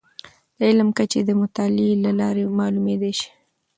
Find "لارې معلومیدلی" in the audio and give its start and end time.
2.19-3.13